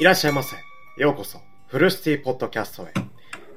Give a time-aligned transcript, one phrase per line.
[0.00, 0.54] いらっしゃいませ。
[0.96, 2.92] ようこそ、フルシティポッドキャストへ。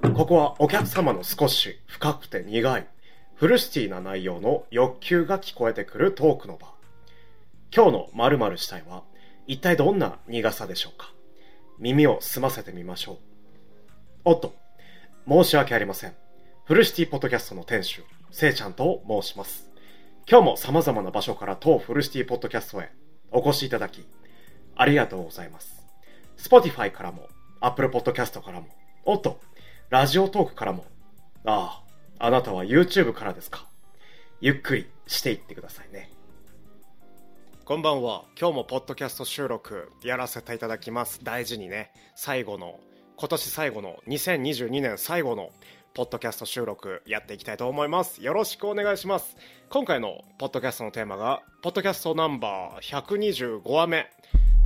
[0.09, 2.87] ここはお客様の少し深くて苦い、
[3.35, 6.73] フルシティな内容の欲求が聞こえてくるトークの場。
[7.71, 9.03] 今日の〇〇したいは、
[9.45, 11.13] 一体どんな苦さでしょうか？
[11.77, 13.17] 耳を澄ませてみましょう。
[14.25, 14.55] おっと、
[15.27, 16.15] 申し訳ありません。
[16.65, 19.69] フルシティポッドキャストの店主、せいちゃんと申します。
[20.27, 22.91] 今日も様々な場所から当フルシティポッドキャストへ
[23.29, 24.07] お越しいただき、
[24.75, 25.80] ありがとうございます。
[26.41, 28.67] Spotify からも、Apple Podcast からも、
[29.05, 29.39] おっと、
[29.89, 30.85] ラジオトークからも、
[31.45, 31.83] あ
[32.17, 33.67] あ、あなたは YouTube からですか？
[34.41, 36.09] ゆっくりしていってくださいね。
[37.63, 38.23] こんばんは。
[38.39, 41.23] 今日もポッドキャスト収録やらせていただきます。
[41.23, 42.79] 大事にね、最後の、
[43.17, 45.51] 今年最後の、2022年最後の
[45.93, 48.23] ポッドキャスト収録やっていきたいと思います。
[48.23, 49.37] よろしくお願いします。
[49.69, 54.09] 今回のポッドキャストのテーマが、ポッドキャストナンバー125話目、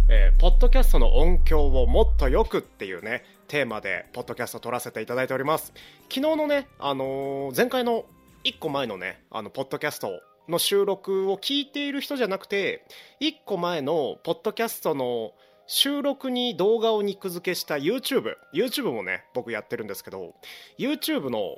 [0.07, 5.73] えー、ポッドキャストの音響をもっとよくっていうね、テーマで、ポッドキャスト撮らせていただいております。
[6.13, 8.05] 昨日のね、あのー、前回の
[8.43, 12.85] 1個前のね、あの、ポッドキャストの収録を聞いている人じゃなくて、
[13.19, 15.31] 1個前のポッドキャストの
[15.65, 20.35] 収録に動画を肉付けした YouTube、YouTube もね、僕やってるんですけど、
[20.77, 21.57] YouTube の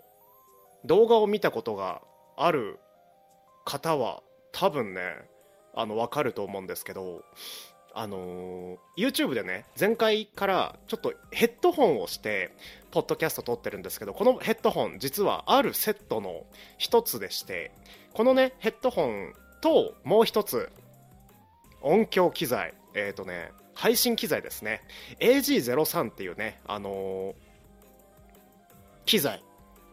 [0.86, 2.02] 動画を見たことが
[2.38, 2.80] ある
[3.66, 4.24] 方は
[4.54, 5.02] 多分ね、
[5.76, 7.26] あの、わかると思うんですけど、
[7.94, 12.54] あのー、YouTube でね前回からちょっとヘッドホンをして
[12.92, 16.46] ポッドキャスト撮ってるんですけどこのヘッドホン実はあるセットの
[16.78, 17.72] 一つでして
[18.14, 20.70] このねヘッドホンともう一つ
[21.82, 24.82] 音響機材えっ、ー、とね配信機材ですね。
[25.20, 27.34] AG03 っていうねあのー、
[29.06, 29.44] 機材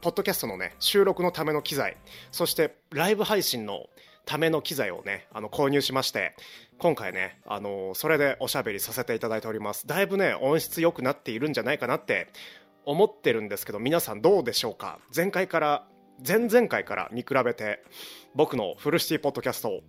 [0.00, 1.96] ポッドキャストのね収録のための機材
[2.30, 3.86] そしてライブ配信の
[4.26, 6.34] ための機材をねあの購入しまして
[6.78, 9.86] 今回ねあのそれでおしゃべりさせていただいております。
[9.86, 12.28] だいぶね音質良くなっているんじゃないかなって
[12.84, 14.98] 思ってるんですけど皆さんどうでしょうか？
[15.14, 15.86] 前回から
[16.26, 17.82] 前々回から見比べて
[18.34, 19.80] 僕のフルシティポッドキャスト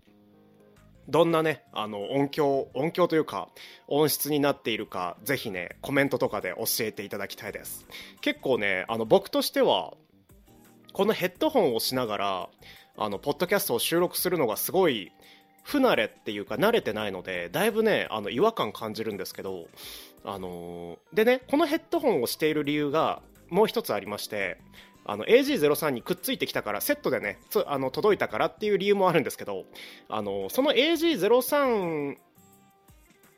[1.08, 3.50] どんなねあの音響音響というか
[3.88, 7.86] 音質になっているかぜひねコメントとかで教えていただきたいです。
[8.22, 9.94] 結構ねあの僕としては
[10.96, 12.50] このヘッドホンをしながら
[12.96, 15.12] あのポッドキャストを収録するのがすごい
[15.62, 19.68] 不慣れっていうか慣れてないのでだいぶねあの違和感感じるんですけど
[20.24, 24.58] あのー、でねこのヘッドホンをしている理由がもう一つありまして
[25.04, 29.66] あの AG03 にくっついてきたからセットでねあの届いたからっていう理由もあるんですけど
[30.08, 32.16] あのその AG03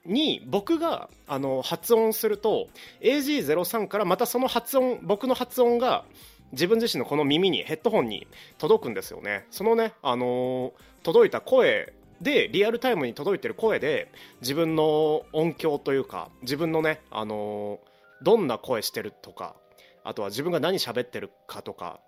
[0.05, 2.67] に僕があの発音すると
[3.01, 6.05] AG03 からまたその発音僕の発音が
[6.51, 8.27] 自分自身のこの耳にヘッドホンに
[8.57, 9.45] 届くんですよね。
[9.51, 10.71] そのね、あのー、
[11.03, 19.55] 届いた声でリアルタイムに届いてる声で自分の音響というか自分のね、あのー、どんな声してるとか
[20.03, 21.99] あとは自分が何喋ってるかとか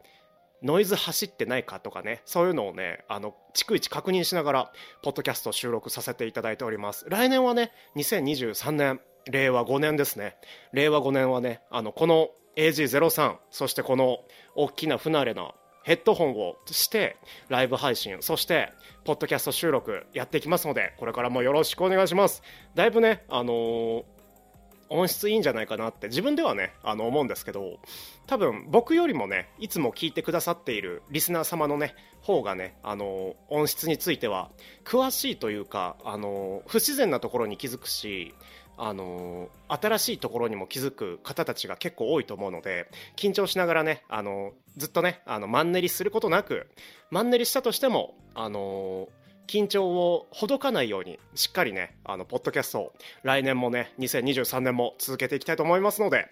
[0.64, 4.72] ノイズ走ってないかとかねそういうのをねあの逐一確認しながら
[5.04, 7.06] ポッドキャスト収録させていただいております。
[7.10, 9.00] 来年はね2023年
[9.30, 10.38] 令和5年ですね。
[10.74, 14.20] 令和5年はねあのこの AG03 そしてこの
[14.53, 15.53] 大きな不慣れな
[15.84, 17.16] ヘッドホンをして
[17.47, 18.74] ライブ配信そして
[19.06, 22.44] ポッドキャスト収録やっていきますのでこれからもよろしくお願いします。
[22.75, 24.03] だいぶねあのー、
[24.90, 27.80] 音質いいんじゃないかなって自分ではねあの思うんですけど
[28.28, 34.52] 多分僕よりもねいつも聞いてくださっているリスナー様のね方がねあの音質については
[34.84, 38.36] 詳しいというかあの不自然なところに気づくし
[38.82, 46.70] あの新しいところにも気づく方たちが結構多いと思うので緊張しながらねあのずっとねあのマンネリすることなく
[47.12, 49.10] マンネリしたとしてもあの
[49.48, 56.30] 緊張をほどかないようにしっかりねあのポッドキャストを来年もね2023年も続けていきたいと思いますので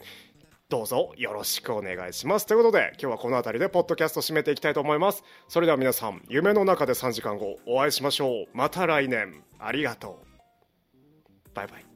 [0.70, 2.46] どうぞよろしくお願いします。
[2.46, 5.24] ということで今日はこの辺りでポッドキャスト締めていきたいと思います。
[5.48, 8.48] それでは皆さん夢の中で3時間後お会いしましょう。
[8.54, 9.44] また来年。
[9.60, 11.50] ありがとう。
[11.54, 11.87] バイバイ。